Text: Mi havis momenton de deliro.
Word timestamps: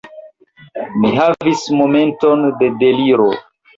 Mi 1.03 1.11
havis 1.19 1.63
momenton 1.81 2.49
de 2.63 2.71
deliro. 2.85 3.29